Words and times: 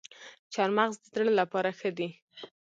چهارمغز 0.53 0.95
د 1.01 1.05
زړه 1.13 1.31
لپاره 1.39 1.69
ښه 1.79 1.89
دي 1.97 2.09